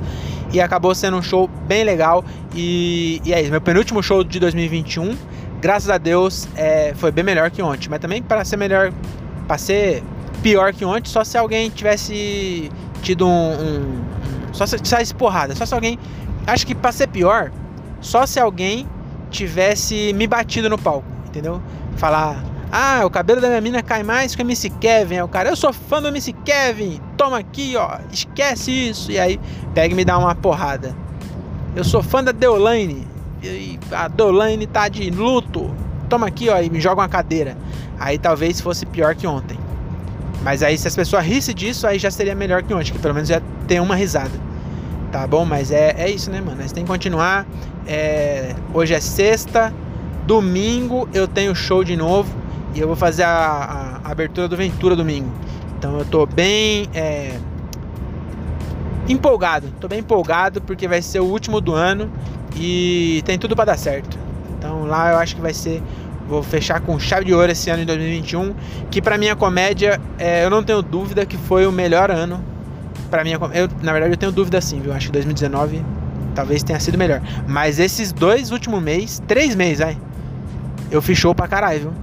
E 0.51 0.61
acabou 0.61 0.95
sendo 0.95 1.17
um 1.17 1.21
show 1.21 1.49
bem 1.67 1.83
legal. 1.83 2.23
E, 2.55 3.21
e 3.25 3.33
é 3.33 3.41
isso, 3.41 3.51
meu 3.51 3.61
penúltimo 3.61 4.01
show 4.01 4.23
de 4.23 4.39
2021. 4.39 5.15
Graças 5.59 5.89
a 5.89 5.97
Deus 5.97 6.47
é, 6.55 6.93
foi 6.95 7.11
bem 7.11 7.23
melhor 7.23 7.49
que 7.51 7.61
ontem. 7.61 7.89
Mas 7.89 7.99
também 7.99 8.21
para 8.21 8.45
ser 8.45 8.57
melhor, 8.57 8.91
para 9.47 9.57
ser 9.57 10.03
pior 10.41 10.73
que 10.73 10.85
ontem, 10.85 11.09
só 11.09 11.23
se 11.23 11.37
alguém 11.37 11.69
tivesse 11.69 12.71
tido 13.01 13.27
um. 13.27 13.53
um, 13.53 14.01
só 14.53 14.65
se 14.65 14.77
saísse 14.83 15.13
porrada. 15.13 15.55
Só 15.55 15.65
se 15.65 15.73
alguém. 15.73 15.99
Acho 16.45 16.65
que 16.65 16.73
pra 16.73 16.91
ser 16.91 17.07
pior, 17.07 17.51
só 17.99 18.25
se 18.25 18.39
alguém 18.39 18.87
tivesse 19.29 20.13
me 20.13 20.25
batido 20.25 20.69
no 20.69 20.77
palco, 20.77 21.07
entendeu? 21.27 21.61
Falar, 21.97 22.41
ah, 22.71 23.05
o 23.05 23.09
cabelo 23.09 23.39
da 23.39 23.47
minha 23.47 23.61
mina 23.61 23.81
cai 23.81 24.03
mais 24.03 24.35
que 24.35 24.41
o 24.41 24.43
MC 24.43 24.69
Kevin. 24.69 25.15
É 25.15 25.23
o 25.23 25.27
cara, 25.27 25.49
eu 25.49 25.55
sou 25.55 25.71
fã 25.71 26.01
do 26.01 26.09
MC 26.09 26.33
Kevin. 26.33 26.99
Toma 27.15 27.37
aqui, 27.37 27.75
ó. 27.77 27.97
Esquece 28.11 28.71
isso. 28.71 29.11
E 29.11 29.17
aí, 29.17 29.39
pega 29.73 29.93
e 29.93 29.95
me 29.95 30.03
dá 30.03 30.17
uma 30.17 30.35
porrada. 30.35 30.95
Eu 31.75 31.83
sou 31.83 32.03
fã 32.03 32.23
da 32.23 32.31
Deolane. 32.31 33.07
A 33.91 34.07
Deolane 34.09 34.67
tá 34.67 34.89
de 34.89 35.09
luto. 35.09 35.73
Toma 36.09 36.27
aqui, 36.27 36.49
ó. 36.49 36.59
E 36.59 36.69
me 36.69 36.81
joga 36.81 37.01
uma 37.01 37.07
cadeira. 37.07 37.57
Aí 37.99 38.17
talvez 38.17 38.59
fosse 38.59 38.85
pior 38.85 39.15
que 39.15 39.25
ontem. 39.25 39.57
Mas 40.43 40.61
aí, 40.61 40.77
se 40.77 40.87
as 40.87 40.95
pessoas 40.95 41.25
rissem 41.25 41.55
disso, 41.55 41.87
aí 41.87 41.97
já 41.97 42.11
seria 42.11 42.35
melhor 42.35 42.63
que 42.63 42.73
ontem. 42.73 42.91
Que 42.91 42.99
pelo 42.99 43.13
menos 43.13 43.29
já 43.29 43.41
tem 43.65 43.79
uma 43.79 43.95
risada. 43.95 44.47
Tá 45.09 45.25
bom? 45.25 45.45
Mas 45.45 45.71
é, 45.71 45.95
é 45.97 46.09
isso, 46.09 46.29
né, 46.29 46.41
mano? 46.41 46.61
Nós 46.61 46.73
tem 46.73 46.83
que 46.83 46.89
continuar. 46.89 47.47
É... 47.87 48.53
Hoje 48.73 48.93
é 48.93 48.99
sexta. 48.99 49.73
Domingo 50.25 51.07
eu 51.13 51.25
tenho 51.25 51.55
show 51.55 51.85
de 51.85 51.95
novo 51.95 52.46
e 52.73 52.79
eu 52.79 52.87
vou 52.87 52.95
fazer 52.95 53.23
a, 53.23 53.99
a, 54.03 54.11
abertura 54.11 54.47
do 54.47 54.57
Ventura 54.57 54.95
domingo. 54.95 55.31
Então 55.77 55.97
eu 55.97 56.05
tô 56.05 56.25
bem 56.25 56.87
é, 56.93 57.37
empolgado, 59.07 59.67
tô 59.79 59.87
bem 59.87 59.99
empolgado 59.99 60.61
porque 60.61 60.87
vai 60.87 61.01
ser 61.01 61.19
o 61.19 61.25
último 61.25 61.61
do 61.61 61.73
ano 61.73 62.09
e 62.55 63.21
tem 63.25 63.37
tudo 63.37 63.55
para 63.55 63.65
dar 63.65 63.77
certo. 63.77 64.17
Então 64.57 64.85
lá 64.85 65.11
eu 65.11 65.17
acho 65.17 65.35
que 65.35 65.41
vai 65.41 65.53
ser, 65.53 65.81
vou 66.27 66.41
fechar 66.43 66.81
com 66.81 66.99
chave 66.99 67.25
de 67.25 67.33
ouro 67.33 67.51
esse 67.51 67.69
ano 67.69 67.83
em 67.83 67.85
2021, 67.85 68.53
que 68.89 69.01
para 69.01 69.17
minha 69.17 69.35
comédia 69.35 69.99
é, 70.17 70.43
eu 70.43 70.49
não 70.49 70.63
tenho 70.63 70.81
dúvida 70.81 71.25
que 71.25 71.37
foi 71.37 71.65
o 71.65 71.71
melhor 71.71 72.11
ano 72.11 72.43
para 73.09 73.23
minha, 73.23 73.39
eu 73.53 73.69
na 73.81 73.93
verdade 73.93 74.13
eu 74.13 74.17
tenho 74.17 74.31
dúvida 74.31 74.59
sim, 74.59 74.79
viu? 74.81 74.93
Acho 74.93 75.07
que 75.07 75.13
2019 75.13 75.83
talvez 76.35 76.61
tenha 76.61 76.79
sido 76.79 76.97
melhor, 76.97 77.21
mas 77.47 77.79
esses 77.79 78.11
dois 78.11 78.51
últimos 78.51 78.81
meses, 78.81 79.21
três 79.27 79.55
meses, 79.55 79.81
ai, 79.81 79.97
eu 80.91 81.01
fiz 81.01 81.17
show 81.17 81.33
pra 81.33 81.47
caralho, 81.47 81.79
viu? 81.79 81.93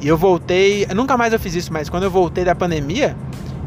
E 0.00 0.08
eu 0.08 0.16
voltei. 0.16 0.86
Nunca 0.94 1.16
mais 1.16 1.32
eu 1.32 1.38
fiz 1.38 1.54
isso, 1.54 1.72
mas 1.72 1.88
quando 1.88 2.04
eu 2.04 2.10
voltei 2.10 2.44
da 2.44 2.54
pandemia, 2.54 3.16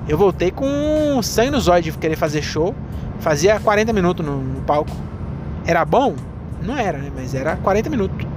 eu 0.07 0.17
voltei 0.17 0.51
com 0.51 1.21
sangue 1.21 1.51
nos 1.51 1.67
olhos 1.67 1.85
de 1.85 1.91
querer 1.93 2.15
fazer 2.15 2.41
show. 2.41 2.73
Fazia 3.19 3.59
40 3.59 3.93
minutos 3.93 4.25
no, 4.25 4.37
no 4.37 4.61
palco. 4.61 4.91
Era 5.65 5.85
bom? 5.85 6.15
Não 6.61 6.77
era, 6.77 6.97
né? 6.97 7.11
Mas 7.15 7.33
era 7.33 7.55
40 7.57 7.89
minutos. 7.89 8.27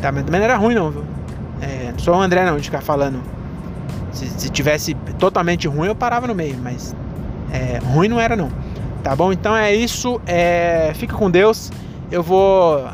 Tá, 0.00 0.10
mas 0.10 0.24
também 0.24 0.40
não 0.40 0.46
era 0.46 0.56
ruim, 0.56 0.74
não, 0.74 0.90
viu? 0.90 1.04
É, 1.60 1.92
não 1.92 1.98
sou 1.98 2.16
o 2.16 2.20
André, 2.20 2.44
não, 2.44 2.56
de 2.56 2.64
ficar 2.64 2.80
falando. 2.80 3.22
Se, 4.10 4.26
se 4.26 4.50
tivesse 4.50 4.94
totalmente 5.18 5.68
ruim, 5.68 5.88
eu 5.88 5.94
parava 5.94 6.26
no 6.26 6.34
meio, 6.34 6.56
mas 6.60 6.94
é, 7.52 7.78
ruim 7.78 8.08
não 8.08 8.18
era, 8.18 8.34
não. 8.34 8.50
Tá 9.02 9.14
bom? 9.14 9.32
Então 9.32 9.54
é 9.56 9.74
isso. 9.74 10.20
É, 10.26 10.92
fica 10.94 11.14
com 11.16 11.30
Deus. 11.30 11.70
Eu 12.10 12.22
vou 12.22 12.84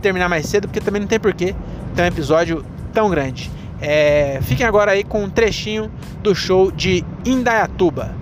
terminar 0.00 0.28
mais 0.28 0.46
cedo, 0.46 0.66
porque 0.66 0.80
também 0.80 1.00
não 1.00 1.08
tem 1.08 1.20
porquê 1.20 1.54
ter 1.94 2.02
um 2.02 2.06
episódio 2.06 2.64
tão 2.92 3.10
grande. 3.10 3.50
É, 3.80 4.40
fiquem 4.42 4.66
agora 4.66 4.92
aí 4.92 5.02
com 5.02 5.24
um 5.24 5.30
trechinho 5.30 5.90
do 6.22 6.34
show 6.34 6.70
de 6.70 7.04
Indaiatuba. 7.24 8.14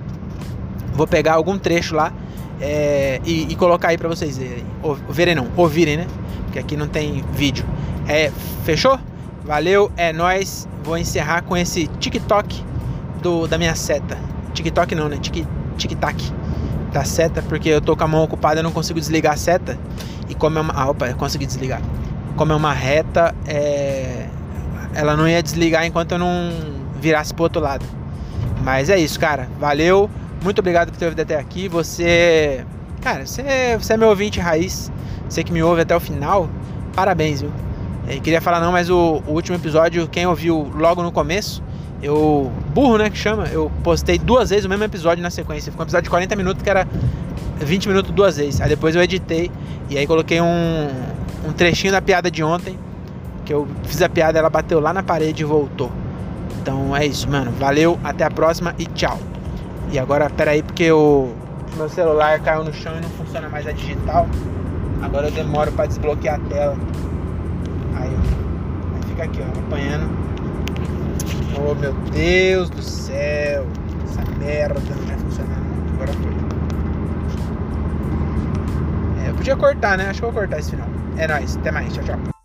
Vou 0.92 1.06
pegar 1.06 1.34
algum 1.34 1.58
trecho 1.58 1.94
lá 1.94 2.12
é, 2.60 3.20
e, 3.24 3.46
e, 3.50 3.56
colocar 3.56 3.88
aí 3.88 3.98
para 3.98 4.08
vocês 4.08 4.38
verem. 4.38 4.64
Ou, 4.82 4.94
verem 5.08 5.34
não, 5.34 5.48
ouvirem, 5.56 5.96
né? 5.96 6.06
Porque 6.44 6.58
aqui 6.58 6.76
não 6.76 6.86
tem 6.86 7.24
vídeo. 7.32 7.64
É, 8.06 8.30
fechou? 8.64 8.98
Valeu, 9.44 9.90
é 9.96 10.12
nós. 10.12 10.68
Vou 10.82 10.96
encerrar 10.96 11.42
com 11.42 11.56
esse 11.56 11.86
TikTok 11.98 12.64
do, 13.22 13.46
da 13.46 13.58
minha 13.58 13.74
seta. 13.74 14.16
TikTok 14.54 14.94
não, 14.94 15.08
né? 15.08 15.18
Tic-tac 15.76 16.32
da 16.92 17.04
seta, 17.04 17.42
porque 17.42 17.68
eu 17.68 17.80
tô 17.80 17.96
com 17.96 18.04
a 18.04 18.08
mão 18.08 18.22
ocupada, 18.22 18.60
eu 18.60 18.64
não 18.64 18.72
consigo 18.72 18.98
desligar 18.98 19.34
a 19.34 19.36
seta. 19.36 19.78
E 20.28 20.34
como 20.34 20.58
é 20.58 20.60
uma. 20.60 20.72
Ah, 20.74 20.90
opa, 20.90 21.12
consegui 21.14 21.46
desligar. 21.46 21.82
Como 22.36 22.52
é 22.52 22.56
uma 22.56 22.72
reta, 22.72 23.34
é 23.46 24.27
ela 24.98 25.16
não 25.16 25.28
ia 25.28 25.40
desligar 25.40 25.86
enquanto 25.86 26.10
eu 26.12 26.18
não 26.18 26.50
virasse 27.00 27.32
pro 27.32 27.44
outro 27.44 27.62
lado. 27.62 27.86
Mas 28.64 28.90
é 28.90 28.98
isso, 28.98 29.18
cara. 29.20 29.48
Valeu. 29.60 30.10
Muito 30.42 30.58
obrigado 30.58 30.90
por 30.90 30.98
ter 30.98 31.04
ouvido 31.04 31.20
até 31.20 31.38
aqui. 31.38 31.68
Você. 31.68 32.64
Cara, 33.00 33.24
você, 33.24 33.78
você 33.78 33.92
é 33.92 33.96
meu 33.96 34.08
ouvinte 34.08 34.40
raiz. 34.40 34.90
Você 35.28 35.44
que 35.44 35.52
me 35.52 35.62
ouve 35.62 35.82
até 35.82 35.94
o 35.94 36.00
final. 36.00 36.50
Parabéns, 36.96 37.40
viu? 37.40 37.52
Eu 38.08 38.20
queria 38.20 38.40
falar 38.40 38.58
não, 38.58 38.72
mas 38.72 38.90
o, 38.90 39.22
o, 39.24 39.34
último 39.34 39.56
episódio, 39.56 40.08
quem 40.08 40.26
ouviu 40.26 40.68
logo 40.74 41.00
no 41.00 41.12
começo, 41.12 41.62
eu. 42.02 42.50
Burro, 42.74 42.98
né? 42.98 43.08
Que 43.08 43.18
chama. 43.18 43.46
Eu 43.46 43.70
postei 43.84 44.18
duas 44.18 44.50
vezes 44.50 44.64
o 44.64 44.68
mesmo 44.68 44.82
episódio 44.82 45.22
na 45.22 45.30
sequência. 45.30 45.70
Ficou 45.70 45.84
um 45.84 45.86
episódio 45.86 46.04
de 46.04 46.10
40 46.10 46.34
minutos 46.34 46.60
que 46.60 46.68
era 46.68 46.88
20 47.60 47.88
minutos 47.88 48.10
duas 48.10 48.36
vezes. 48.36 48.60
Aí 48.60 48.68
depois 48.68 48.96
eu 48.96 49.02
editei 49.02 49.48
e 49.88 49.96
aí 49.96 50.08
coloquei 50.08 50.40
um, 50.40 50.88
um 51.46 51.52
trechinho 51.52 51.92
da 51.92 52.02
piada 52.02 52.28
de 52.28 52.42
ontem 52.42 52.76
que 53.48 53.54
eu 53.54 53.66
fiz 53.84 54.02
a 54.02 54.10
piada, 54.10 54.38
ela 54.38 54.50
bateu 54.50 54.78
lá 54.78 54.92
na 54.92 55.02
parede 55.02 55.42
e 55.42 55.44
voltou. 55.46 55.90
Então 56.60 56.94
é 56.94 57.06
isso, 57.06 57.26
mano. 57.30 57.50
Valeu, 57.52 57.98
até 58.04 58.22
a 58.22 58.30
próxima 58.30 58.74
e 58.78 58.84
tchau. 58.84 59.18
E 59.90 59.98
agora, 59.98 60.28
pera 60.28 60.50
aí, 60.50 60.62
porque 60.62 60.92
o 60.92 61.32
meu 61.78 61.88
celular 61.88 62.38
caiu 62.40 62.62
no 62.62 62.74
chão 62.74 62.92
e 62.98 63.00
não 63.00 63.08
funciona 63.08 63.48
mais 63.48 63.66
a 63.66 63.72
digital. 63.72 64.28
Agora 65.00 65.28
eu 65.28 65.30
demoro 65.32 65.72
para 65.72 65.86
desbloquear 65.86 66.34
a 66.34 66.38
tela. 66.40 66.76
Aí, 67.96 68.10
aí 68.10 69.02
fica 69.08 69.24
aqui, 69.24 69.40
ó, 69.40 69.58
apanhando. 69.60 70.10
Oh 71.56 71.74
meu 71.74 71.94
Deus 72.12 72.68
do 72.68 72.82
céu. 72.82 73.66
Essa 74.04 74.30
merda 74.38 74.78
não 74.94 75.06
vai 75.06 75.16
funcionar. 75.16 75.58
Agora 75.94 76.12
foi. 76.12 76.32
É, 79.24 79.30
eu 79.30 79.34
podia 79.34 79.56
cortar, 79.56 79.96
né? 79.96 80.10
Acho 80.10 80.20
que 80.20 80.26
eu 80.26 80.32
vou 80.32 80.42
cortar 80.42 80.58
esse 80.58 80.72
final. 80.72 80.88
É 81.16 81.26
nóis, 81.26 81.56
até 81.56 81.70
mais, 81.70 81.94
tchau, 81.94 82.04
tchau. 82.04 82.38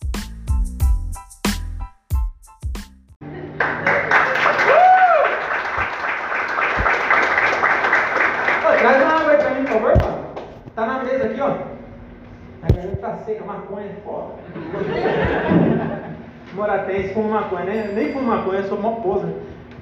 Seca, 13.25 13.43
maconha 13.45 13.87
é 13.87 13.95
foda. 14.03 14.33
Moratense 16.53 17.13
com 17.13 17.23
maconha, 17.23 17.65
né? 17.65 17.91
nem 17.93 18.13
com 18.13 18.21
maconha, 18.21 18.59
eu 18.59 18.65
sou 18.65 18.79
mó 18.79 18.91
posa. 19.01 19.27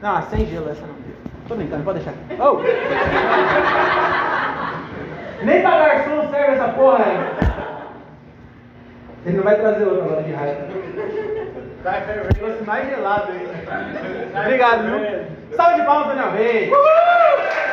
Não, 0.02 0.22
sem 0.24 0.46
gelo 0.46 0.70
essa 0.70 0.82
não. 0.82 0.96
Tô 1.48 1.56
brincando, 1.56 1.84
pode 1.84 2.00
deixar. 2.00 2.14
Oh! 2.40 2.62
nem 5.44 5.62
pra 5.62 5.78
garçom 5.78 6.30
serve 6.30 6.54
essa 6.54 6.70
porra 6.70 7.04
aí. 7.04 7.18
Ele 9.26 9.36
não 9.38 9.44
vai 9.44 9.56
trazer 9.56 9.84
outra 9.84 10.06
agora 10.06 10.24
de 10.24 10.32
raiva. 10.32 10.68
Vai. 11.84 12.02
Trouxe 12.38 12.64
mais 12.64 12.90
gelado 12.90 13.32
aí. 13.32 13.48
Obrigado, 14.40 14.84
viu? 14.84 15.02
Salve 15.56 15.82
de 15.82 15.86
palmas 15.86 16.08
da 16.08 16.14
minha 16.14 16.30
vez. 16.30 16.72
Uhul! 16.72 17.71